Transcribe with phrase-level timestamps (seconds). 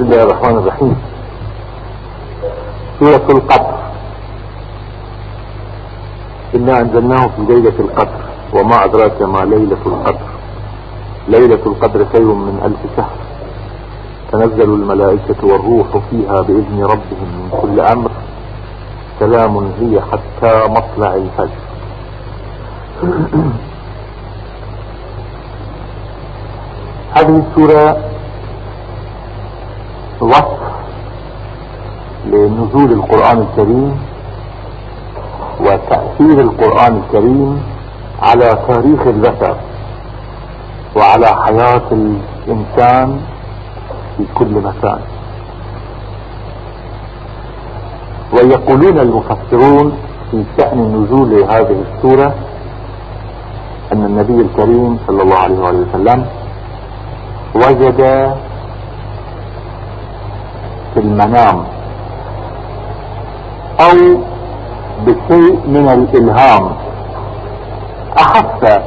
[0.00, 0.96] بسم الله الرحمن الرحيم.
[3.00, 3.74] سورة القدر.
[6.54, 8.20] إنا أنزلناه في ليلة القدر
[8.52, 10.28] وما أدراك ما ليلة القدر.
[11.28, 13.16] ليلة القدر خير من ألف شهر.
[14.32, 18.10] تنزل الملائكة والروح فيها بإذن ربهم من كل أمر.
[19.20, 21.60] سلام هي حتى مطلع الفجر.
[27.16, 28.09] هذه السورة
[30.20, 30.58] وصف
[32.26, 33.98] لنزول القرآن الكريم
[35.60, 37.62] وتأثير القرآن الكريم
[38.22, 39.56] على تاريخ البشر
[40.96, 43.20] وعلى حياة الإنسان
[44.16, 44.98] في كل مكان.
[48.32, 49.92] ويقولون المفسرون
[50.30, 52.34] في شأن نزول هذه السورة
[53.92, 56.26] أن النبي الكريم صلى الله عليه وسلم
[57.54, 58.00] وجد
[60.94, 61.64] في المنام
[63.80, 63.96] أو
[65.06, 66.70] بشيء من الإلهام.
[68.18, 68.78] أحس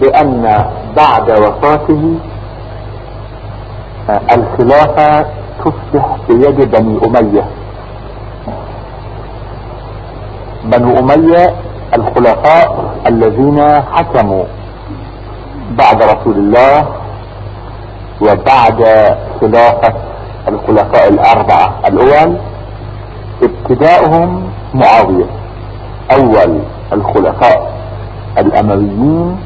[0.00, 0.64] بأن
[0.96, 2.14] بعد وفاته
[4.32, 5.26] الخلافة
[5.64, 7.44] تصبح بيد بني أمية.
[10.64, 11.54] بنو أمية
[11.94, 14.44] الخلفاء الذين حكموا
[15.78, 16.86] بعد رسول الله
[18.20, 18.84] وبعد
[19.40, 19.94] خلافة
[20.48, 22.36] الخلفاء الأربعة الأول
[23.42, 25.24] ابتداؤهم معاوية
[26.12, 26.58] أول
[26.92, 27.72] الخلفاء
[28.38, 29.36] الأمويين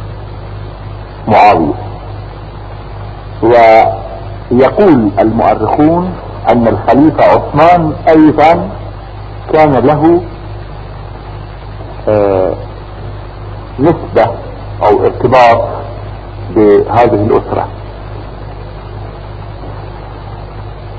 [1.29, 1.75] معاوية.
[3.43, 6.13] ويقول المؤرخون
[6.53, 8.69] أن الخليفة عثمان أيضا
[9.53, 10.21] كان له
[12.09, 12.53] آه
[13.79, 14.31] نسبة
[14.83, 15.61] أو ارتباط
[16.57, 17.69] بهذه الأسرة.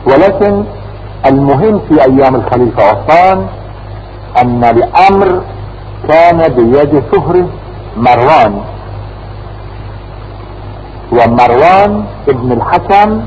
[0.10, 0.64] ولكن
[1.26, 3.48] المهم في أيام الخليفة عثمان
[4.42, 5.42] أن الأمر
[6.08, 7.46] كان بيد سهر
[7.98, 8.62] مروان.
[11.12, 13.22] ومروان ابن الحكم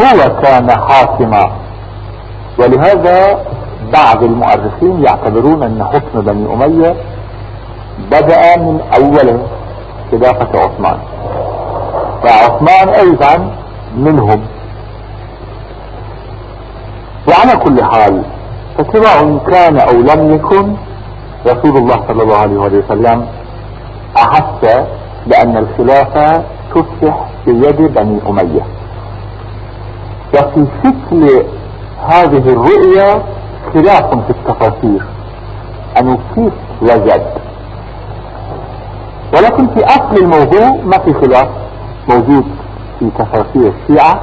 [0.00, 1.50] هو كان حاكما.
[2.58, 3.44] ولهذا
[3.92, 6.94] بعض المؤرخين يعتبرون أن حكم بني أمية
[8.10, 9.38] بدأ من أول
[10.10, 10.98] خلافة عثمان.
[12.22, 13.50] فعثمان أيضا
[13.96, 14.40] منهم.
[17.30, 18.22] وعلى كل حال
[18.78, 20.74] فسواء كان أو لم يكن
[21.46, 23.26] رسول الله صلى الله عليه وسلم
[24.16, 24.84] أحس
[25.26, 28.62] بأن الخلافة تصبح في يد بني أمية.
[30.34, 31.44] وفي شكل
[32.08, 33.22] هذه الرؤية
[33.74, 35.02] خلاف في التفاسير
[36.00, 36.52] انه كيف
[36.82, 37.26] وجد.
[39.36, 41.48] ولكن في أصل الموضوع ما في خلاف
[42.08, 42.44] موجود
[42.98, 44.20] في تفاسير الشيعة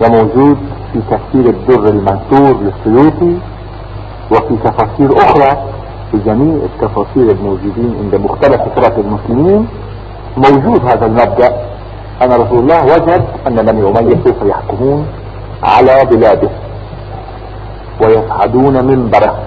[0.00, 0.58] وموجود
[0.96, 3.38] في تفسير الدر المنثور للسيوطي
[4.30, 5.62] وفي تفاسير أخرى
[6.10, 9.68] في جميع التفاسير الموجودين عند مختلف فرق المسلمين.
[10.36, 11.52] موجود هذا المبدأ
[12.22, 15.06] أن رسول الله وجد أن بني امية سوف يحكمون
[15.62, 16.48] على بلاده
[18.02, 19.38] ويصعدون منبره.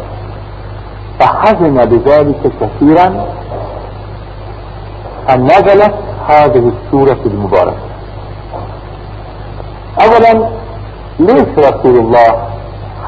[1.20, 3.26] فحزن بذلك كثيرا
[5.30, 5.94] أن نزلت
[6.28, 7.90] هذه السورة المباركة.
[10.02, 10.59] اولا
[11.20, 12.48] ليش رسول الله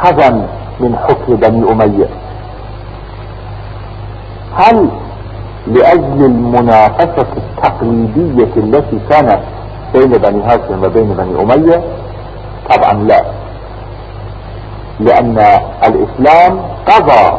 [0.01, 0.45] حزن
[0.79, 2.07] من حكم بني أمية.
[4.57, 4.87] هل
[5.67, 9.39] لأجل المنافسة التقليدية التي كانت
[9.93, 11.83] بين بني هاشم وبين بني أمية؟
[12.69, 13.23] طبعا لا.
[14.99, 15.37] لأن
[15.87, 17.37] الإسلام قضى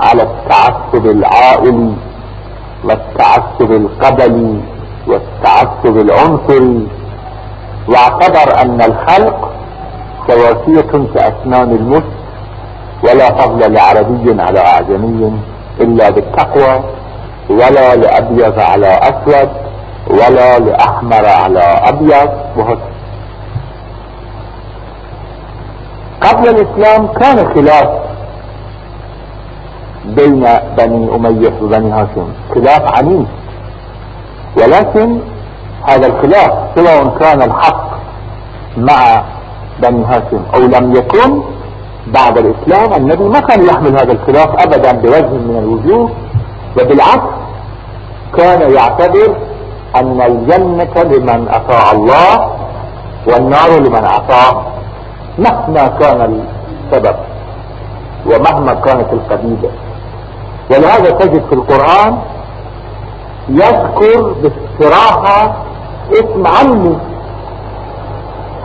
[0.00, 1.92] على التعصب العائلي
[2.84, 4.60] والتعصب القبلي
[5.06, 6.88] والتعصب العنصري
[7.88, 9.52] واعتبر أن الخلق
[10.28, 12.02] سواسية كأسنان المس
[13.02, 15.40] ولا فضل لعربي على أعجمي
[15.80, 16.84] إلا بالتقوى
[17.50, 19.48] ولا لأبيض على أسود
[20.10, 22.30] ولا لأحمر على أبيض.
[22.56, 22.80] وهكذا
[26.20, 27.88] قبل الإسلام كان خلاف
[30.04, 30.46] بين
[30.78, 33.28] بني أمية وبني هاشم خلاف عنيف.
[34.56, 35.18] ولكن
[35.88, 37.90] هذا الخلاف سواء كان الحق
[38.76, 39.22] مع
[39.82, 40.42] بني هاشم.
[40.54, 41.42] أو لم يكن
[42.06, 46.10] بعد الإسلام النبي ما كان يحمل هذا الخلاف ابدا بوجه من الوجوه.
[46.80, 47.30] وبالعكس
[48.36, 49.36] كان يعتبر
[49.96, 52.50] أن الجنة لمن أطاع الله
[53.26, 54.62] والنار لمن أطاع.
[55.38, 56.40] مهما كان
[56.92, 57.16] السبب
[58.26, 59.70] ومهما كانت القبيلة.
[60.70, 62.18] ولهذا تجد في القرآن
[63.48, 65.56] يذكر باستراحة
[66.12, 66.96] اسم عمي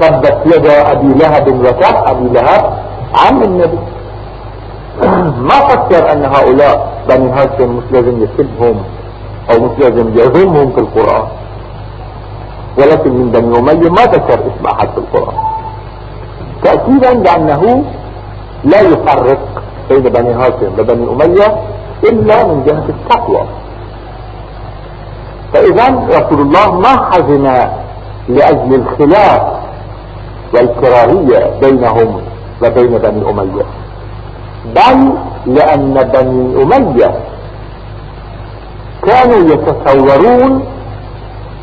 [0.01, 2.73] تبت يدا أبي لهب وتب أبي لهب
[3.15, 3.79] عم النبي.
[5.49, 8.83] ما فكر أن هؤلاء بني هاشم مش لازم يسبهم
[9.51, 11.27] أو مش لازم يذمهم في القرآن.
[12.77, 15.35] ولكن من بني أمية ما ذكر اسم أحد في القرآن.
[16.63, 17.83] تأكيدا لأنه
[18.63, 19.39] لا يفرق
[19.89, 21.55] بين بني هاشم وبني أمية
[22.03, 23.43] إلا من جهة التقوى.
[25.53, 27.69] فإذا رسول الله ما حزن
[28.29, 29.60] لأجل الخلاف
[30.53, 32.21] والكراهية بينهم
[32.63, 33.65] وبين بني أمية.
[34.75, 35.13] بل
[35.45, 37.11] لأن بني أمية
[39.03, 40.63] كانوا يتصورون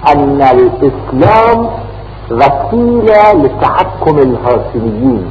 [0.08, 1.68] أن الإسلام
[2.30, 5.30] وسيلة لتحكم الهاشميين.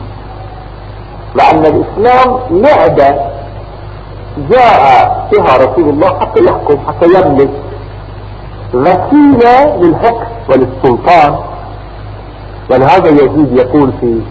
[1.35, 3.19] وأن الإسلام لعبة
[4.49, 7.49] جاء بها رسول الله حتى يحكم حتى يملك
[8.73, 11.35] وسيلة للحكم وللسلطان.
[12.71, 14.21] ولهذا يزيد يقول في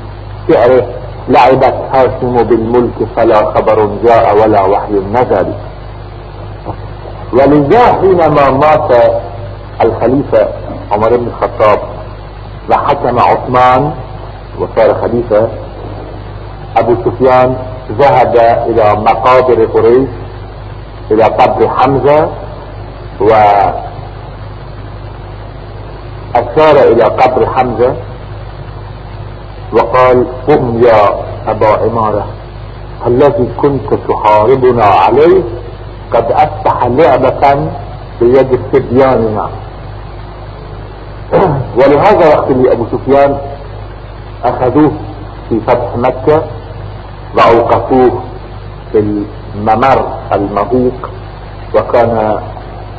[0.48, 0.86] شعره
[1.28, 5.52] لعبت هاشم بالملك فلا خبر جاء ولا وحي نزل.
[7.32, 8.90] ولذا حينما مات
[9.82, 10.48] الخليفة
[10.92, 11.78] عمر بن الخطاب
[12.70, 13.92] وحكم عثمان
[14.60, 15.48] وصار خليفة
[16.76, 17.56] أبو سفيان
[17.98, 18.36] ذهب
[18.66, 20.08] إلى مقابر قريش
[21.10, 22.28] إلى قبر حمزة
[23.20, 23.56] واشار
[26.92, 27.94] إلى قبر حمزة.
[29.72, 31.04] وقال قم يا
[31.50, 32.26] أبا عمارة
[33.06, 35.42] الذي كنت تحاربنا عليه
[36.12, 37.70] قد افتح لعبة
[38.20, 39.48] بيد استبياننا
[41.78, 43.38] ولهذا وقت اللي أبو سفيان
[44.44, 44.92] أخذوه
[45.48, 46.42] في فتح مكة
[47.36, 48.20] وأوقفوه
[48.92, 48.98] في
[49.56, 51.10] الممر المضيق
[51.74, 52.40] وكان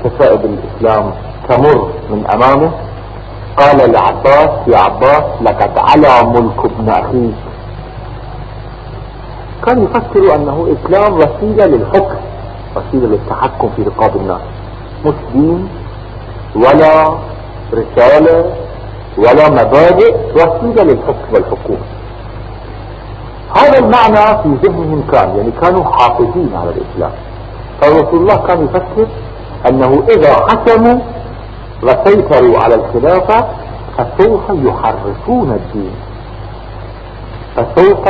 [0.03, 1.11] كسائد الاسلام
[1.49, 2.71] تمر من أمامه.
[3.57, 7.36] قال لعباس يا عباس لقد على ملك ابن أخيك.
[9.65, 12.15] كان يفكر أنه إسلام وسيلة للحكم
[12.75, 14.42] وسيلة للتحكم في رقاب الناس.
[15.06, 15.69] مش دين
[16.56, 17.18] ولا
[17.74, 18.45] رسالة
[19.18, 21.88] ولا مبادئ وسيلة للحكم والحكومة.
[23.56, 27.12] هذا المعنى في ذهنهم كان يعني كانوا حافظين على الإسلام.
[27.81, 29.07] فرسول الله كان يفكر
[29.69, 31.00] أنه إذا حكموا
[31.83, 33.45] وسيطروا على الخلافة
[33.97, 35.95] فسوف يحرفون الدين.
[37.56, 38.07] فسوف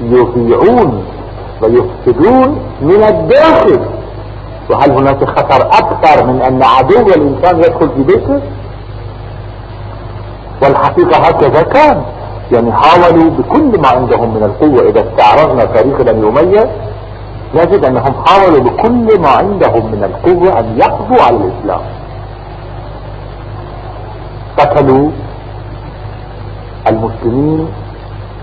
[0.00, 1.04] يضيعون
[1.62, 3.80] ويفسدون من الداخل.
[4.70, 8.40] وهل هناك خطر أكثر من أن عدو الإنسان يدخل في بيته؟
[10.62, 12.02] والحقيقة هكذا كان.
[12.52, 14.88] يعني حاولوا بكل ما عندهم من القوة.
[14.88, 16.70] إذا استعرضنا تاريخ بني أمية
[17.54, 21.80] نجد أنهم حاولوا بكل ما عندهم من القوة أن يقضوا على الإسلام.
[24.58, 25.10] قتلوا
[26.88, 27.68] المسلمين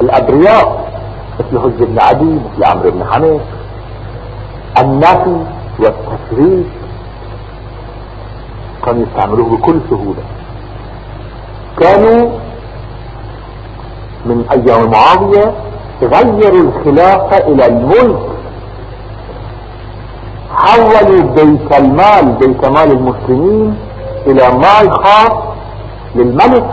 [0.02, 0.88] الأبرياء
[1.40, 3.42] مثل حج بن عدي مثل عمرو بن حنيف
[4.82, 5.38] النفي
[5.80, 6.66] والتفريق
[8.86, 10.24] كانوا يستعملوه بكل سهولة.
[11.80, 12.30] كانوا
[14.26, 15.52] من أيام معاوية
[16.02, 18.37] غيروا الخلافة إلى الملك.
[20.82, 23.78] حولوا بيت المال بيت مال المسلمين
[24.28, 25.34] إلى مال خاص
[26.16, 26.66] للملك.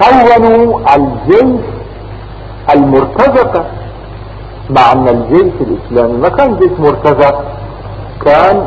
[0.00, 1.60] كونوا الجيش
[2.74, 3.64] المرتزقة
[4.70, 7.42] مع أن الجيش الإسلامي ما كان جيش مرتزق
[8.24, 8.64] كان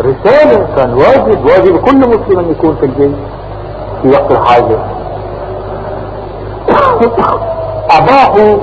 [0.00, 3.16] رسالة كان واجب واجب كل مسلم أن يكون في الجيش
[4.02, 4.78] في وقت الحاجة.
[7.98, 8.58] أباحوا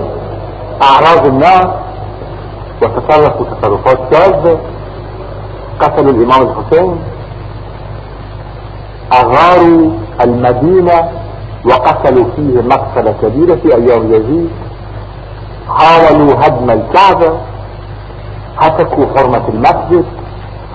[0.81, 1.84] أعراض الناس
[2.81, 4.57] وتصرفوا تصرفات شاذة
[5.79, 6.95] قتلوا الإمام الحسين
[9.13, 9.91] اغاروا
[10.21, 11.09] المدينة
[11.65, 14.49] وقتلوا فيه مقتلة كبيرة في أيام يزيد
[15.69, 17.37] حاولوا هدم الكعبة
[18.57, 20.05] هتكوا حرمة المسجد.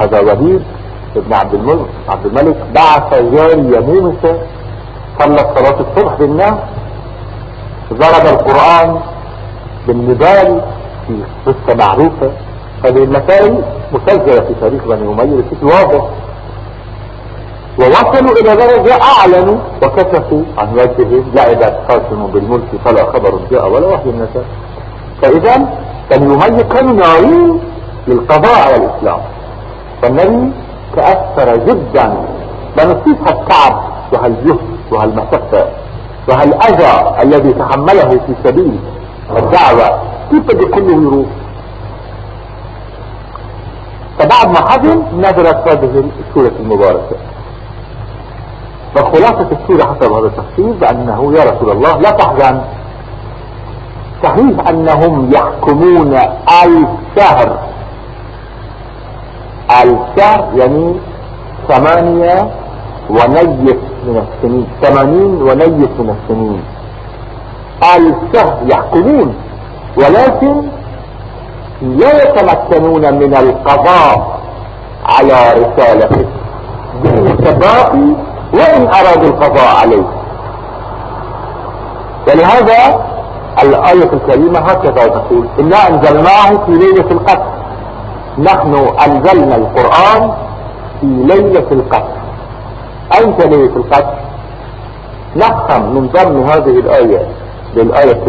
[0.01, 0.63] هذا وليد
[1.17, 4.39] ابن عبد الملك عبد الملك بعث جارية موسى
[5.21, 6.55] صلت صلاة الصبح بالناس
[7.93, 9.01] ضرب القرآن
[9.87, 10.61] بالنبال
[11.17, 12.31] في قصة معروفة.
[12.85, 13.63] هذه المسائل
[13.93, 16.05] مسجلة في تاريخ بني أمية بشكل واضح.
[17.79, 24.11] ووصلوا إلى درجة أعلنوا وكشفوا عن وجههم لعبت قاسم بالملك فلا خبر جاء ولا وحي
[24.11, 24.45] النساء
[25.23, 25.57] فإذا
[26.11, 27.61] بني أمية كانوا ناويين
[28.09, 29.21] للقضاء على الإسلام.
[30.03, 30.53] فالنبي
[30.97, 32.15] تأثر جدا.
[32.77, 34.59] بنصيب هالتعب وهالجهد
[34.93, 35.67] وهالمشقة
[36.29, 38.79] وهالأذى الذي تحمله في سبيل
[39.37, 39.99] الدعوة؟
[40.31, 41.27] كيف بده كله يروح
[44.19, 47.17] فبعد ما حزن نزلت هذه السورة المباركة.
[48.95, 52.61] فخلاصة السورة حسب هذا التفسير بأنه يا رسول الله لا تحزن.
[54.23, 56.19] صحيح أنهم يحكمون
[56.65, 57.59] الشهر.
[59.71, 60.95] الشهر يعني
[61.69, 62.51] ثمانية
[63.11, 64.67] ونيف من السنين.
[64.83, 66.63] ثمانين ونيف من السنين.
[67.83, 69.35] الشهر يحكمون.
[70.01, 70.63] ولكن
[71.83, 74.41] لا يتمكنون من القضاء
[75.07, 76.25] على رسالته.
[77.03, 78.09] بالتباقي
[78.55, 80.07] وإن أرادوا القضاء عليه.
[82.29, 83.05] ولهذا
[83.63, 87.47] الآية الكريمة هكذا تقول إنا أنزلناه في ليلة القدر.
[88.39, 88.75] نحن
[89.07, 90.31] أنزلنا القرآن
[91.01, 92.21] في ليلة القدر.
[93.25, 94.15] أنت ليلة القدر؟
[95.37, 97.27] نفهم من ضمن هذه الآية
[97.75, 98.23] للآية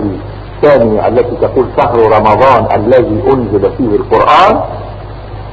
[0.63, 4.62] الثانية التي تقول شهر رمضان الذي أنزل فيه القرآن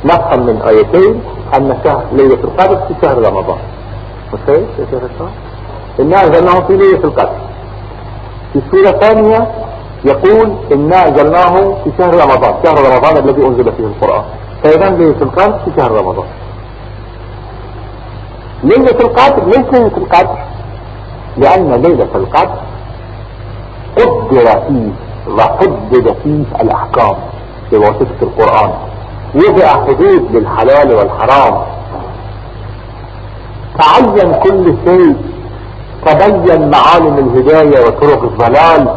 [0.05, 1.21] نفهم من آيتين
[1.57, 3.59] أن شهر ليلة القدر في شهر رمضان.
[4.33, 5.31] متخيل؟ يا شيخ الشهر
[6.01, 7.39] إنا أنزلناه في ليلة القدر.
[8.53, 9.47] في سورة ثانية
[10.05, 14.25] يقول إنا أنزلناه في شهر رمضان شهر رمضان الذي أنزل فيه القرآن.
[14.65, 16.27] فإذا ليلة القدر في شهر رمضان.
[18.65, 20.39] ليلة القدر ليس ليلة القدر؟
[21.37, 22.59] لأن ليلة القدر
[23.99, 24.91] قدر فيه
[25.35, 27.15] وحدد فيه الأحكام
[27.73, 28.71] بواسطة القرآن.
[29.35, 31.63] وضع حدود للحلال والحرام.
[33.79, 35.17] تعين كل شيء.
[36.07, 38.95] تبين معالم الهداية وطرق الضلال.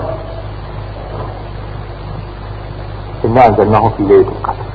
[3.26, 4.66] إنا أنزلناه في ليلة القدر.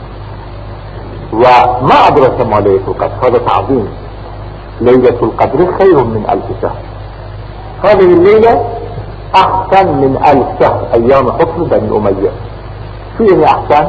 [1.32, 3.28] وما أدرك ما ليلة القدر.
[3.28, 3.88] هذا تعظيم.
[4.80, 6.80] ليلة القدر خير من ألف شهر.
[7.84, 8.64] هذه الليلة
[9.34, 12.30] أحسن من ألف شهر أيام حكم بني أمية.
[13.18, 13.88] فيه أحسن؟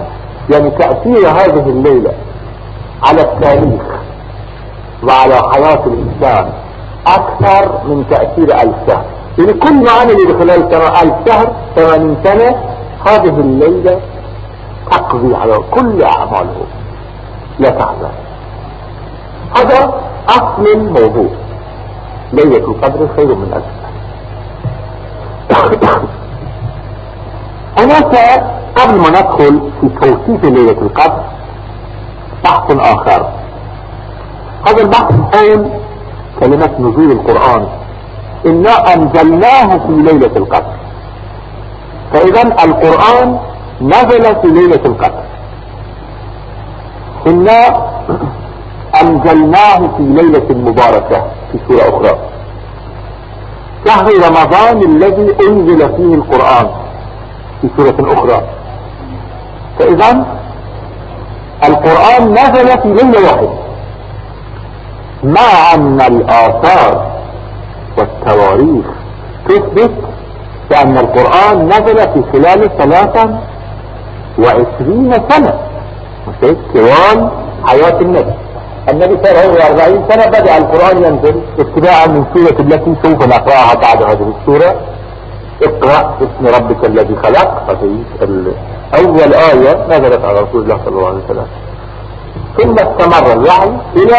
[0.54, 2.12] يعني تأثير هذه الليلة
[3.04, 3.82] على التاريخ
[5.04, 6.50] وعلى حياة الإنسان
[7.08, 9.06] أكثر من تأثير ألف شهر.
[9.38, 12.56] يعني كل عمل خلال ألف شهر ثمانين سنة
[13.08, 14.00] هذه الليلة
[14.92, 16.66] تقضي على كل أعماله.
[17.60, 18.12] لا تحزن.
[19.58, 21.30] هذا أصل الموضوع.
[22.34, 23.77] ليلة القدر خير من ألف.
[27.80, 28.44] هناك
[28.76, 31.24] قبل ما ندخل في توصيف ليلة القدر
[32.44, 33.30] بحث آخر.
[34.68, 35.70] هذا البحث حول
[36.40, 37.68] كلمة نزول القرآن.
[38.46, 40.74] إنا أنزلناه في ليلة القدر.
[42.14, 43.40] فإذا القرآن
[43.82, 45.24] نزل في ليلة القدر.
[47.28, 47.88] إنا
[49.02, 52.18] أنزلناه في ليلة مباركة في سورة أخرى.
[53.88, 56.68] شهر رمضان الذي أنزل فيه القرآن
[57.62, 58.42] في سورة أخرى.
[59.80, 60.26] فإذا
[61.64, 63.50] القرآن نزل في ليلة واحدة.
[65.24, 67.12] مع أن الآثار
[67.98, 68.86] والتواريخ
[69.50, 69.92] تثبت
[70.70, 73.40] بأن القرآن نزل في خلال ثلاثة
[74.40, 75.60] وعشرين سنة.
[76.28, 77.30] مش طوال
[77.66, 78.34] حياة النبي.
[78.92, 83.74] النبي صلى الله عليه وسلم سنة بدأ القرآن ينزل ابتداء من سورة التي سوف نقرأها
[83.74, 84.76] بعد هذه السورة.
[85.64, 87.50] اقرأ اسم ربك الذي خلق.
[89.00, 91.48] أول آية نزلت على رسول الله صلى الله عليه وسلم.
[92.58, 94.18] ثم استمر الوحي إلى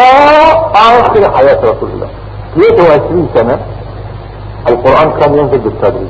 [0.74, 2.08] آخر حياة رسول الله.
[2.56, 3.58] 23 سنة
[4.68, 6.08] القرآن كان ينزل بالتدريج.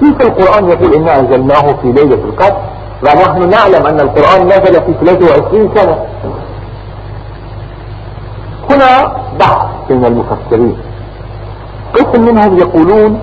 [0.00, 2.56] كيف القرآن يقول إنا أنزلناه في ليلة القدر؟
[3.02, 6.06] ونحن نعلم أن القرآن نزل في 23 سنة.
[8.70, 10.76] هنا بحث بين المفسرين.
[11.94, 13.20] قسم منهم يقولون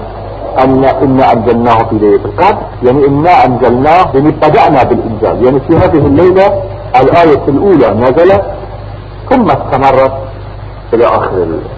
[0.64, 5.46] أن إنا أنزلناه في ليلة القدر يعني إنا أنزلناه يعني بدأنا بالإنزال.
[5.46, 6.64] يعني في هذه الليلة
[7.02, 8.44] الآية الأولى نزلت
[9.30, 10.14] ثم استمرت
[10.94, 11.70] إلى آخر الليلة.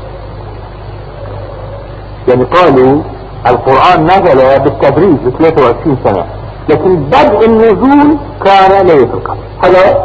[2.27, 3.01] يعني قالوا
[3.47, 6.25] القرآن نزل بالتدريج ب 23 سنة
[6.69, 9.37] لكن بدء النزول كان ليلة القدر.
[9.63, 10.03] هذا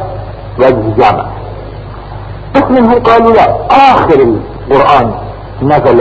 [0.59, 1.27] وجه جامع
[2.71, 3.57] منهم قالوا لا.
[3.71, 4.37] آخر
[4.71, 5.15] القرآن
[5.63, 5.99] نزل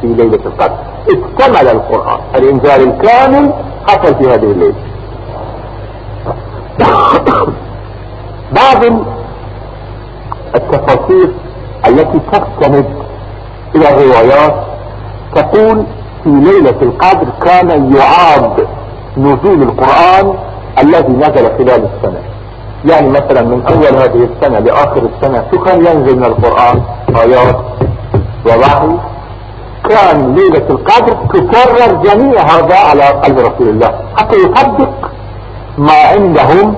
[0.00, 0.76] في ليلة القدر.
[1.08, 2.20] اكتمل القرآن.
[2.34, 3.52] الإنزال الكامل
[3.88, 4.74] حصل في هذه الليلة.
[8.60, 8.84] بعض
[10.54, 11.32] التفاصيل
[11.86, 12.86] التي تستند
[13.74, 14.54] إلى الروايات
[15.34, 15.84] تقول
[16.24, 18.66] في ليلة القدر كان يعاد
[19.16, 20.34] نزول القرآن
[20.82, 22.20] الذي نزل خلال السنة.
[22.84, 26.82] يعني مثلا من أول هذه السنة لآخر السنة كان ينزل من القرآن
[27.22, 27.56] آيات
[28.46, 28.96] ووحي.
[29.88, 35.10] كان ليلة القدر تكرر جميع هذا على قلب رسول الله حتى يصدق
[35.78, 36.74] ما عندهم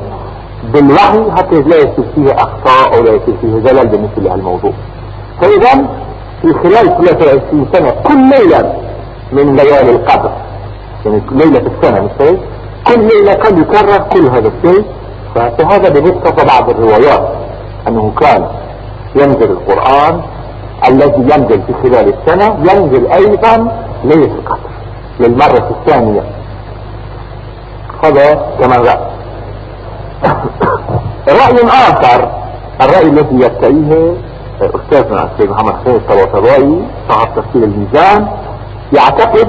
[0.74, 4.72] بالوحي حتى لا يصير فيه أخطاء أو لا يصير فيه زلل بالنسبة لهالموضوع
[5.40, 5.86] فإذا
[6.42, 8.72] في خلال 23 سنة كل ليلة
[9.32, 10.30] من ليالي القدر
[11.06, 12.10] يعني ليلة السنة مش
[12.86, 14.84] كل ليلة كان يكرر كل هذا الشيء.
[15.34, 17.28] فهذا بمقتضى بعض الروايات
[17.88, 18.46] أنه كان
[19.16, 20.20] ينزل القرآن
[20.88, 23.72] الذي ينزل في خلال السنة ينزل أيضا
[24.04, 24.70] ليلة القدر
[25.20, 26.22] للمرة الثانية.
[28.04, 28.98] هذا كما رأى
[31.42, 32.30] رأي آخر
[32.80, 34.14] الرأي الذي يبتعيه
[34.60, 38.26] أستاذنا السيد محمد حسين الطباطبائي صاحب تفسير الميزان
[38.92, 39.48] يعتقد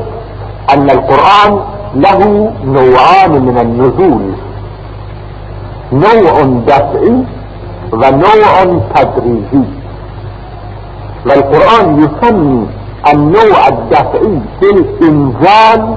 [0.74, 1.60] أن القرآن
[1.96, 4.34] له نوعان من النزول.
[5.94, 7.16] نوع دفعي
[7.94, 9.64] ونوع تدريجي.
[11.26, 12.68] والقرآن يسمي
[13.14, 15.96] النوع الدفعي في الإنزال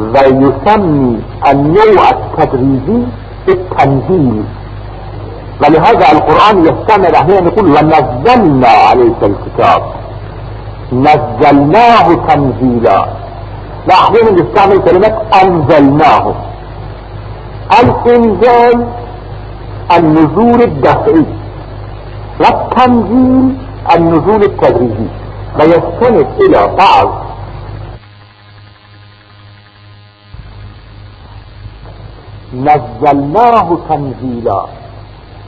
[0.00, 3.00] ويسمي النوع التدريجي
[3.46, 4.42] في التنزيل.
[5.60, 9.82] ولهذا القرآن يستمر أحيانا يقول ونزلنا عليك الكتاب
[10.92, 13.06] نزلناه تنزيلا.
[13.88, 16.34] لا أحيانا يستعمل كلمة أنزلناه
[17.72, 18.88] الإنزال
[19.96, 21.24] النزول الدفعي.
[22.40, 23.56] والتنزيل
[23.96, 25.08] النزول التدريجي.
[25.58, 27.24] فيستند إلى بعض.
[32.54, 34.66] نزلناه تنزيلا.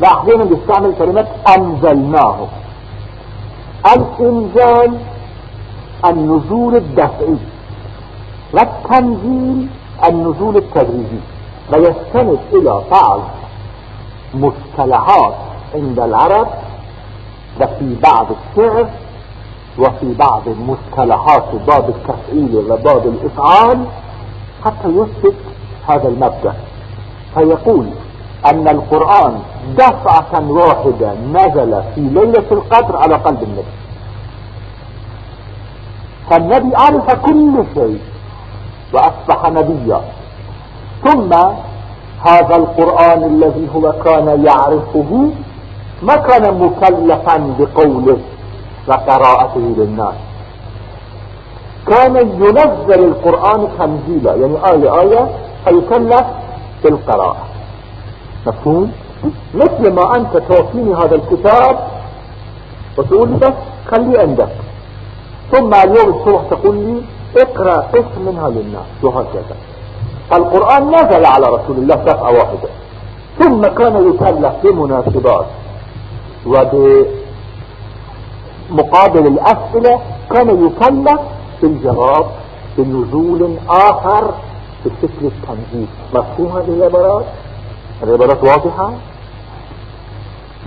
[0.01, 2.47] لا أحيانا بيستعمل كلمة أنزلناه.
[3.97, 4.99] الإنزال
[6.05, 7.37] النزول الدفعي.
[8.53, 9.69] والتنزيل
[10.09, 11.21] النزول التدريجي.
[11.71, 13.21] فيستند إلى بعض
[14.35, 15.35] مصطلحات
[15.75, 16.49] عند العرب
[17.61, 18.87] وفي بعض الشعر
[19.79, 23.85] وفي بعض المصطلحات باب التفعيل وباب الإفعال
[24.65, 25.35] حتى يثبت
[25.89, 26.55] هذا المبدأ.
[27.35, 27.87] فيقول
[28.51, 29.39] أن القرآن
[29.79, 33.77] دفعة واحدة نزل في ليلة القدر على قلب النبي.
[36.31, 38.01] فالنبي عرف كل شيء
[38.93, 40.01] وأصبح نبيا.
[41.05, 41.33] ثم
[42.27, 45.31] هذا القرآن الذي هو كان يعرفه
[46.03, 48.19] ما كان مكلفا بقوله
[48.89, 50.15] وقراءته للناس.
[51.87, 55.29] كان ينزل القرآن تنزيلا يعني آية آية
[55.65, 56.27] فيكلف
[56.85, 57.45] بالقراءة.
[58.47, 58.93] مفهوم؟
[59.55, 61.79] مثل ما أنت تعطيني هذا الكتاب
[62.99, 63.53] وتقول لي بس
[63.91, 64.49] خليه عندك.
[65.53, 67.03] ثم اليوم الصبح تقول لي
[67.43, 69.57] اقرأ قسم منها للناس وهكذا.
[70.33, 72.69] القرآن نزل على رسول الله دفعة واحدة.
[73.39, 75.47] ثم كان يكلف بمناسبات.
[78.71, 81.21] وبمقابل الأسئلة كان يكلف
[81.63, 82.27] بالجواب
[82.79, 84.35] بنزول آخر
[84.85, 87.25] بشكل التنزيل مفهوم هذه العبارات؟
[88.03, 88.93] العبارات واضحة؟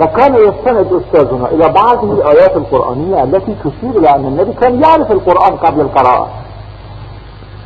[0.02, 5.58] وكان يستند أستاذنا إلى بعض الآيات القرآنية التي تشير إلى أن النبي كان يعرف القرآن
[5.58, 6.30] قبل القراءة.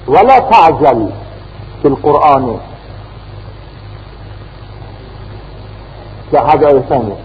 [0.08, 1.10] ولا تعجل.
[1.84, 2.58] في القرآن.
[6.34, 7.16] هذا آية ثانية.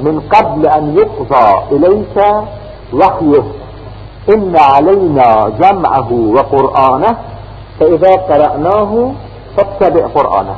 [0.00, 2.16] من قبل أن يقضى إليك
[2.92, 3.42] وحيه
[4.28, 7.16] إن علينا جمعه وقرآنه
[7.80, 9.12] فإذا قرأناه
[9.56, 10.56] فاتبع قرآنه.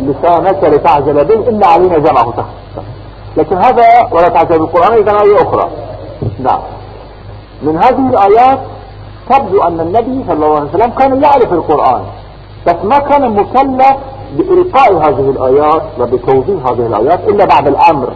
[0.00, 2.84] لسانك لتعجل به إن علينا جمعه تحت.
[3.36, 5.68] لكن هذا ولا تعجل بالقرآن إذا آية أخرى.
[6.38, 6.60] نعم.
[7.62, 8.58] من هذه الآيات
[9.30, 12.02] تبدو أن النبي صلى الله عليه وسلم كان يعرف القرآن
[12.66, 13.96] بس ما كان مكلف
[14.36, 18.12] بإلقاء هذه الآيات وبتوضيح هذه الآيات إلا بعد الأمر.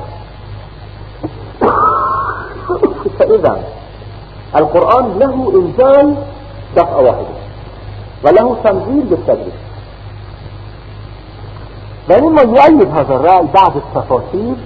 [3.18, 3.59] فإذا
[4.57, 6.14] القرآن له إنزال
[6.77, 7.35] دفعة واحدة
[8.24, 9.55] وله تنزيل بالتدريج.
[12.09, 14.57] بينما يؤيد هذا الرأي بعض التفاصيل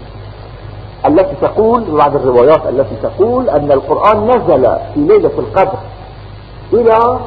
[1.07, 4.63] التي تقول بعض الروايات التي تقول أن القرآن نزل
[4.95, 5.79] في ليلة القدر
[6.73, 7.19] إلى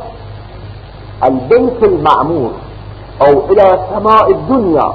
[1.24, 2.52] البيت المعمور
[3.22, 4.94] أو إلى سماء الدنيا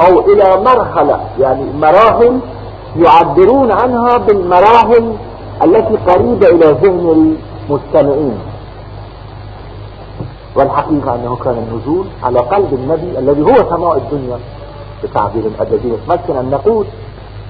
[0.00, 2.38] أو إلى مرحلة يعني مراحل
[2.96, 5.12] يعبرون عنها بالمراحل
[5.64, 7.36] التي قريبة إلى ذهن
[7.68, 8.38] المستمعين.
[10.56, 14.38] والحقيقة أنه كان النزول على قلب النبي الذي هو سماء الدنيا
[15.04, 15.88] بتعبير أدبي.
[15.88, 16.86] يتمكن أن نقول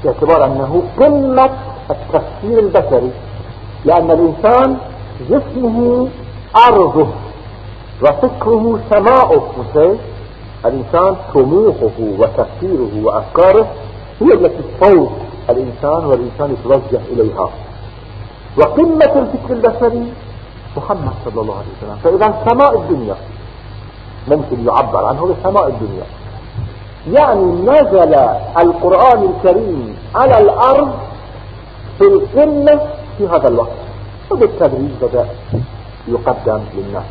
[0.05, 1.51] باعتبار أنه قمة
[1.91, 3.11] التفكير البشري
[3.85, 4.77] لأن الإنسان
[5.31, 6.09] جسمه
[6.69, 7.07] أرضه
[8.03, 9.43] وفكره سماؤه.
[9.59, 9.97] مثل
[10.65, 13.67] الإنسان طموحه وتفكيره وأفكاره
[14.21, 15.13] هي التي تفوق
[15.51, 17.49] الإنسان والإنسان يتوجه إليها.
[18.59, 20.13] وقمة الفكر البشري
[20.77, 21.97] محمد صلى الله عليه وسلم.
[22.05, 23.17] فإذا سماء الدنيا
[24.29, 26.07] ممكن يعبر عنه بسماء الدنيا.
[27.13, 28.15] يعني نزل
[28.63, 30.91] القرآن الكريم على الأرض
[31.99, 32.81] في القمة
[33.19, 33.80] في هذا الوقت.
[34.31, 35.27] وبالتدريج بدأ
[36.09, 37.05] يقدم للناس.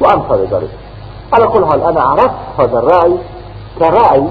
[0.00, 0.70] وأمثال ذلك.
[1.32, 3.14] على كل حال أنا عرفت هذا الرأي
[3.78, 4.24] كرأي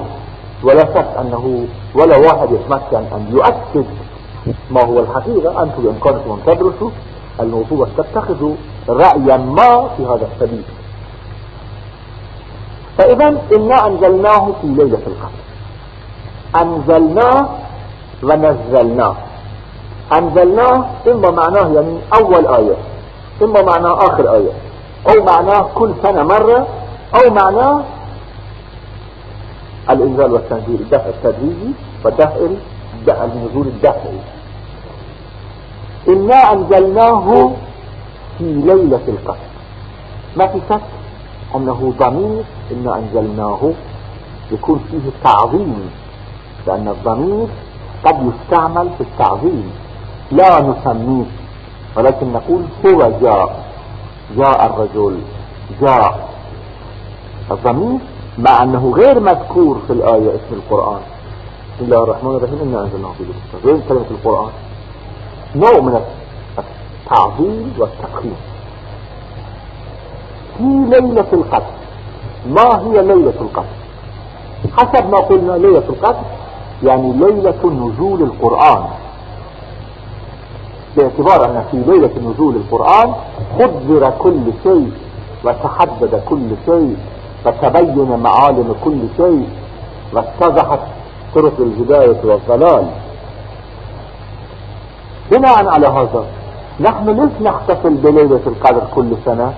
[0.63, 3.85] ولا شك أنه ولا واحد يتمكن أن يؤكد
[4.71, 5.63] ما هو الحقيقة.
[5.63, 6.89] أنتم بإمكانكم أن تدرسوا
[7.39, 8.55] الموضوع تتخذوا
[8.89, 10.63] رأيا ما في هذا السبيل.
[12.97, 15.41] فإذا إنا أنزلناه في ليلة القدر.
[16.61, 17.49] أنزلناه
[18.23, 19.15] ونزلناه.
[20.17, 22.75] أنزلناه إما معناه يعني أول آية
[23.41, 24.51] إما معناه آخر آية
[25.09, 26.67] أو معناه كل سنة مرة
[27.15, 27.83] أو معناه
[29.89, 31.71] الإنزال والتنزيل الدفع التدريجي
[32.05, 34.19] والدفع النزول الدفعي
[36.07, 37.51] إنا أنزلناه
[38.37, 39.37] في ليلة القدر.
[40.37, 40.81] ما في شك
[41.55, 43.71] أنه ضمير إنا أنزلناه
[44.51, 45.91] يكون فيه تعظيم
[46.67, 47.47] لأن الضمير
[48.05, 49.71] قد يستعمل في التعظيم.
[50.31, 51.25] لا نسميه
[51.97, 53.63] ولكن نقول هو جاء
[54.37, 55.21] جاء الرجل
[55.81, 56.29] جاء.
[57.51, 57.99] الضمير
[58.37, 61.01] مع أنه غير مذكور في الآية اسم القرآن.
[61.75, 63.23] بسم الله الرحمن الرحيم إنا أنزلناه في
[63.67, 64.49] غير كلمة القرآن.
[65.55, 66.01] نوع من
[66.57, 68.35] التعظيم والتفخيم
[70.57, 71.73] في ليلة القدر.
[72.49, 73.65] ما هي ليلة القدر؟
[74.77, 76.25] حسب ما قلنا ليلة القدر
[76.83, 78.83] يعني ليلة نزول القرآن.
[80.97, 83.13] باعتبار أن في ليلة نزول القرآن
[83.59, 84.91] خذر كل شيء
[85.43, 86.97] وتحدد كل شيء
[87.45, 89.47] وتبين معالم كل شيء
[90.13, 90.79] واتضحت
[91.35, 92.85] طرق الهداية والضلال.
[95.31, 96.25] بناء على هذا
[96.79, 99.53] نحن ليش نحتفل بليلة القدر كل سنة؟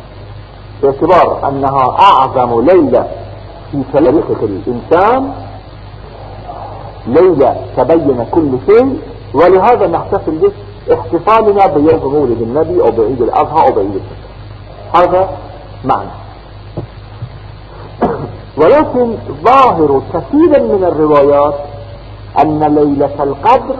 [0.81, 3.07] باعتبار أنها أعظم ليلة
[3.71, 5.33] في تاريخ الإنسان.
[7.07, 8.99] ليلة تبين كل شيء
[9.33, 10.51] ولهذا نحتفل به.
[10.91, 14.33] احتفالنا بيوم مولد النبي أو بعيد الأضحى أو بعيد الفطر
[14.95, 15.29] هذا
[15.83, 16.09] معنى.
[18.59, 19.15] ولكن
[19.45, 21.55] ظاهر كثير من الروايات
[22.43, 23.75] أن ليلة القدر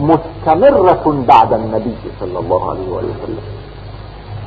[0.00, 3.44] مستمرة بعد النبي صلى الله عليه وآله وسلم.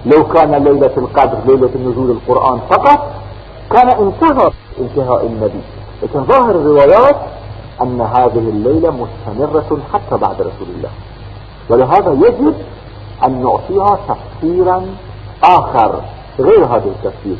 [0.06, 3.00] لو كان ليلة القدر ليلة نزول القرآن فقط
[3.72, 5.62] كان انتهى انتهاء النبي.
[6.04, 7.16] لكن ظاهر الروايات
[7.82, 10.90] أن هذه الليلة مستمرة حتى بعد رسول الله.
[11.70, 12.56] ولهذا يجب
[13.26, 14.86] أن نعطيها تفسيرا
[15.44, 16.02] آخر
[16.40, 17.38] غير هذا التفسير.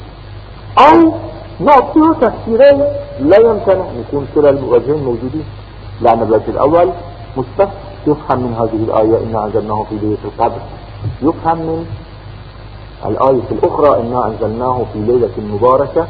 [0.78, 1.14] أو
[1.60, 2.80] نعطيها تفسيرين
[3.20, 5.46] لا يمكن أن يكون كلا الوجهين موجودين.
[6.02, 6.90] لأن الوجه الأول
[7.38, 7.70] مثبت
[8.08, 10.62] يفهم من هذه الآية إنا أنزلناه في ليلة القدر.
[11.22, 11.86] يفهم من
[13.06, 16.08] الآية الأخرى إنا أنزلناه في ليلة مباركة.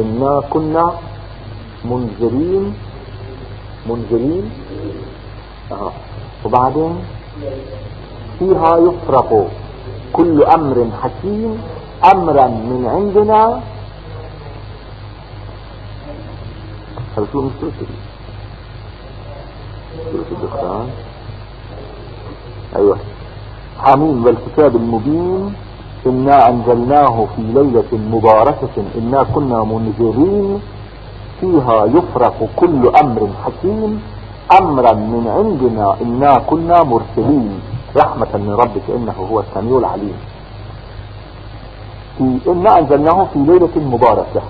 [0.00, 0.92] إنا كنا
[1.84, 2.74] منذرين
[3.86, 4.50] منذرين.
[5.72, 5.92] آه.
[6.44, 6.98] وبعدين
[8.38, 9.48] فيها يفرق
[10.12, 11.62] كل أمر حكيم
[12.14, 13.60] أمرا من عندنا.
[17.16, 17.70] هل مستوى؟
[20.12, 20.86] سورة الدخان
[22.76, 22.98] أيوه.
[23.78, 25.54] حميم والكتاب المبين
[26.06, 30.60] إنا أنزلناه في ليلة مباركة إنا كنا منذرين.
[31.40, 34.02] فيها يفرق كل أمر حكيم
[34.52, 37.60] أمرا من عندنا إنا كنا مرسلين.
[37.96, 40.16] رحمة من ربك إنه هو السميع العليم.
[42.18, 44.42] في إنا أنزلناه في ليلة مباركة.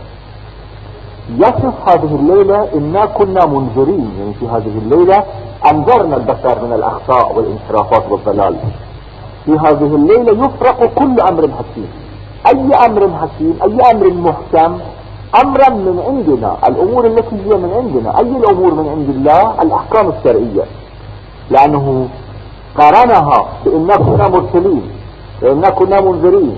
[1.39, 4.11] يصف هذه الليلة إنا كنا منذرين.
[4.19, 5.25] يعني في هذه الليلة
[5.71, 8.57] أنذرنا البشر من الأخطاء والانحرافات والضلال.
[9.45, 11.89] في هذه الليلة يفرق كل أمر حكيم.
[12.47, 14.79] أي أمر حكيم أي أمر محكم
[15.43, 20.65] امرا من عندنا الأمور التي هي من عندنا أي الأمور من عند الله؟ الأحكام الشرعية.
[21.51, 22.09] لأنه
[22.79, 24.83] قارنها بأننا كنا مرسلين
[25.43, 26.57] واننا كنا منذرين.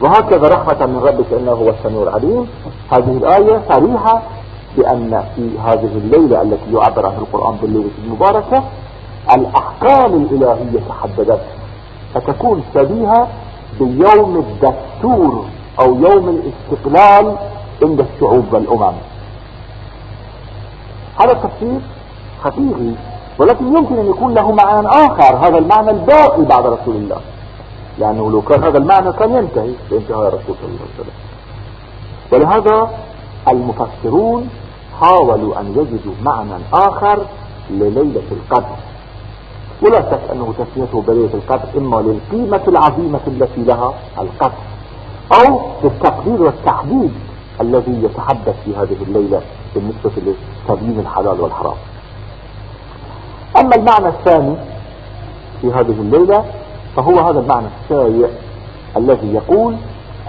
[0.00, 2.46] وهكذا رحمة من ربك إنه هو السميع العليم.
[2.92, 4.22] هذه الآية صريحة
[4.76, 8.64] بأن في هذه الليلة التي يعبر عنها القرآن بالليلة المباركة
[9.36, 11.40] الأحكام الإلهية تحددت.
[12.14, 13.28] فتكون شبيهة
[13.80, 15.44] بيوم الدستور
[15.80, 17.36] أو يوم الاستقلال
[17.82, 18.92] عند الشعوب والأمم.
[21.20, 21.80] هذا التفسير
[22.44, 22.92] حقيقي
[23.38, 27.20] ولكن يمكن أن يكون له معنى آخر هذا المعنى الباقي بعد رسول الله.
[27.98, 31.14] لأنه لو كان هذا المعنى كان ينتهي بانتهاء الرسول صلى الله عليه وسلم.
[32.32, 32.90] ولهذا
[33.48, 34.48] المفسرون
[35.00, 37.18] حاولوا أن يجدوا معنى آخر
[37.70, 38.76] لليلة القدر.
[39.82, 44.52] ولا شك أنه تسميته بليلة القدر إما للقيمة العظيمة التي لها القدر
[45.32, 47.12] أو للتقدير والتحديد.
[47.60, 49.40] الذي يتحدث في هذه الليلة
[49.74, 50.10] بالنسبة
[50.68, 51.76] لتبيين الحلال والحرام.
[53.60, 54.56] أما المعنى الثاني
[55.60, 56.44] في هذه الليلة
[56.96, 58.28] فهو هذا المعنى الشائع
[58.96, 59.76] الذي يقول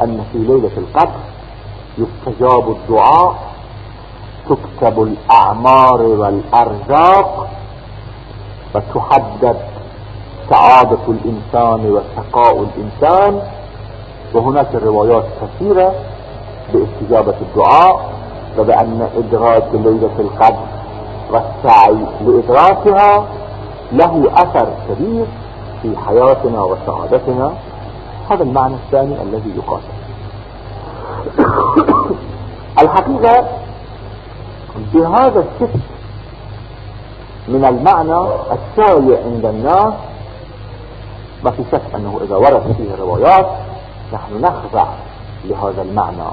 [0.02, 1.20] أن في ليلة القدر
[1.98, 3.36] يستجاب الدعاء
[4.50, 7.48] تكتب الأعمار والأرزاق
[8.76, 9.58] وتحدد
[10.50, 13.42] سعادة الإنسان وشقاء الإنسان.
[14.34, 15.94] وهناك روايات كثيرة
[16.74, 18.14] باستجابة الدعاء
[18.58, 20.66] وبأن إدراك ليلة القدر
[21.32, 23.26] والسعي لإدراكها
[23.92, 25.26] له أثر كبير
[25.82, 27.54] في حياتنا وسعادتنا.
[28.30, 29.82] هذا المعنى الثاني الذي يقال
[32.82, 33.48] الحقيقة
[34.94, 35.80] بهذا الشكل
[37.48, 39.94] من المعنى الشائع عند الناس
[41.44, 43.48] ما في شك أنه إذا ورد فيه روايات
[44.14, 44.86] نحن نخضع
[45.46, 46.24] لهذا المعنى.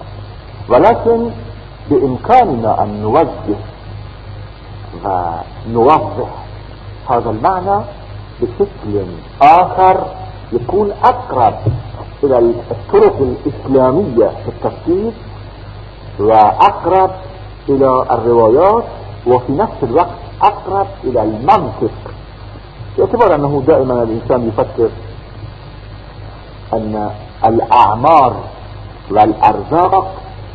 [0.69, 1.31] ولكن
[1.91, 3.59] بإمكاننا أن نوجه
[5.05, 6.29] ونوضح
[7.11, 7.85] هذا المعنى
[8.41, 9.05] بشكل
[9.43, 10.05] آخر
[10.53, 11.55] يكون أقرب
[12.25, 12.39] إلى
[12.71, 15.13] الطرق الإسلامية في التفكير
[16.19, 17.11] وأقرب
[17.69, 18.85] إلى الروايات
[19.27, 20.09] وفي نفس الوقت
[20.43, 21.91] أقرب إلى المنطق.
[22.99, 24.89] باعتبار أنه دائما الإنسان يفكر
[26.73, 27.11] أن
[27.45, 28.37] الأعمار
[29.11, 30.15] والأرزاق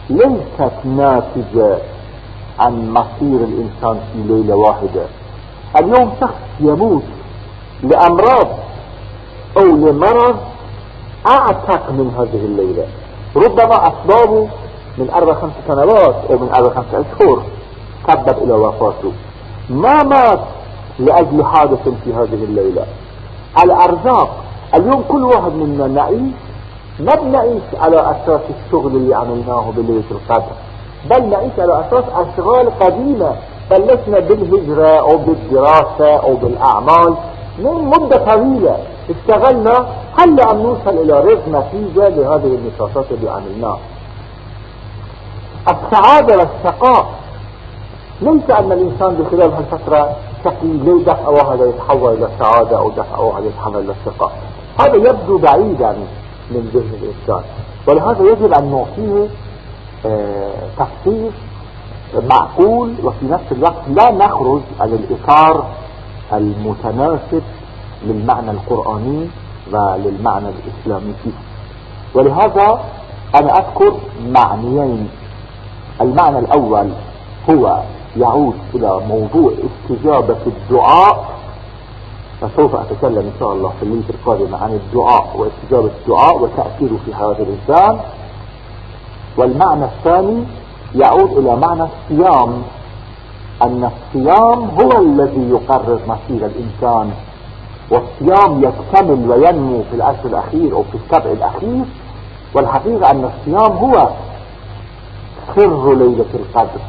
[0.10, 1.78] ليست ناتجة
[2.60, 5.06] عن مصير الإنسان في ليلة واحدة.
[5.80, 7.04] اليوم شخص يموت
[7.84, 8.48] لأمراض
[9.58, 10.38] أو لمرض
[11.32, 12.86] أعتق من هذه الليلة.
[13.36, 14.48] ربما أسبابه
[14.98, 17.42] من أربع خمس سنوات أو من أربع خمس أشهر
[18.08, 19.12] سبب إلى وفاته.
[19.70, 20.40] ما مات
[21.00, 22.86] لأجل حادث في هذه الليلة.
[23.64, 24.44] الأرزاق.
[24.76, 26.47] اليوم كل واحد منا نعيش
[27.00, 30.52] ما بنعيش على أساس الشغل اللي عملناه بليلة القدر
[31.10, 33.32] بل نعيش على أساس أشغال قديمة
[33.72, 37.14] بلشنا بالهجرة أو بالدراسة أو بالأعمال.
[37.60, 38.78] من مدة طويلة
[39.10, 39.88] اشتغلنا
[40.20, 43.80] هل عم نوصل إلى رزق نتيجة لهذه النشاطات اللي عملناها.
[45.70, 47.06] السعادة والشقاء
[48.22, 53.44] ليس أن الإنسان بخلال هالفترة شقي ليه دفع واحد يتحول إلى السعادة أو دفع واحد
[53.44, 54.32] يتحول إلى الشقاء
[54.80, 55.96] هذا يبدو بعيدا.
[56.52, 57.44] من ذهن الإنسان.
[57.88, 59.28] ولهذا يجب أن نعطيه
[60.06, 61.32] آه، تفسير
[62.32, 65.66] معقول وفي نفس الوقت لا نخرج عن الإطار
[66.34, 67.42] المتناسب
[68.06, 69.28] للمعنى القرآني
[69.74, 71.14] وللمعنى الإسلامي.
[71.24, 71.32] فيه
[72.16, 72.80] ولهذا
[73.36, 73.94] أنا أذكر
[74.30, 75.10] معنيين.
[76.02, 76.90] المعنى الأول
[77.50, 77.82] هو
[78.18, 81.37] يعود إلى موضوع استجابة الدعاء
[82.42, 87.36] فسوف أتكلم إن شاء الله في الليلة القادمة عن الدعاء واستجابة الدعاء وتأثيره في حياة
[87.40, 88.00] الإنسان.
[89.38, 90.44] والمعنى الثاني
[90.96, 92.64] يعود إلى معنى الصيام.
[93.64, 97.12] أن الصيام هو الذي يقرر مصير الإنسان
[97.92, 101.86] والصيام يكتمل وينمو في العشر الأخير أو في السبع الأخير.
[102.54, 104.10] والحقيقة أن الصيام هو
[105.56, 106.82] سر ليلة القدر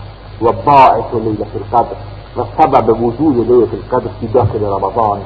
[0.43, 1.97] وباعث ليلة القدر.
[2.39, 5.21] والسبب وجود ليلة القدر في داخل رمضان.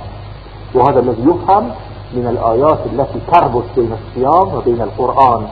[0.75, 1.71] وهذا الذي يفهم
[2.15, 5.43] من الآيات التي تربط بين الصيام وبين القرآن.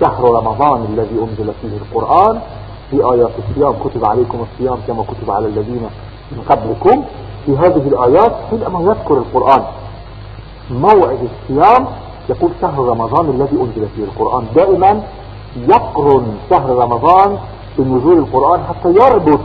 [0.00, 2.40] شهر رمضان الذي أنزل فيه القرآن
[2.90, 3.74] في آيات الصيام.
[3.84, 5.82] كتب عليكم الصيام كما كتب على الذين
[6.32, 7.04] من قبلكم.
[7.46, 9.62] في هذه الآيات حينما يذكر القرآن
[10.70, 11.86] موعد الصيام
[12.28, 14.44] يقول شهر رمضان الذي أنزل فيه القرآن.
[14.54, 15.02] دائما
[15.56, 17.38] يقرن شهر رمضان
[17.78, 19.40] بنزول القرآن حتى يربط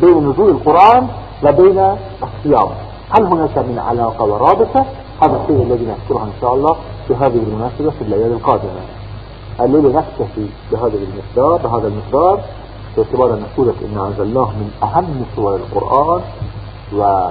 [0.00, 1.08] بين نزول القرآن
[1.44, 2.68] وبين الصيام
[3.10, 4.84] هل هناك من علاقة ورابطة؟
[5.22, 6.76] هذا الشيء الذي نذكره إن شاء الله
[7.08, 8.80] في هذه المناسبة في الليالي القادمة.
[9.60, 12.40] الليلة نكتفي بهذا المقدار بهذا المقدار
[12.96, 16.20] باعتبار أن سورة إنا أنزلناه من أهم سور القرآن
[16.92, 17.28] و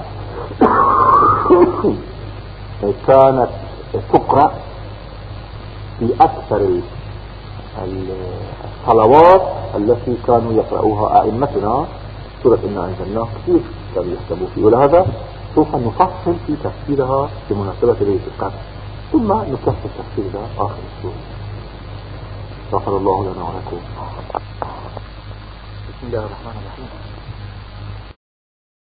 [3.06, 3.48] كانت
[4.12, 4.52] تقرأ
[5.98, 6.80] في أكثر
[8.64, 9.42] الصلوات
[9.76, 11.86] التي كانوا يقرأوها أئمتنا.
[12.42, 13.60] سورة إنا أنزلناه كثير
[13.94, 15.06] كانوا يحسبوا فيه ولهذا
[15.54, 18.60] سوف نفصل في تفسيرها بمناسبة ليلة القدر.
[19.12, 21.20] ثم نكفي تفسيرها آخر السورة.
[22.72, 23.80] غفر الله لنا ولكم.
[25.88, 27.09] بسم الله الرحمن الرحيم.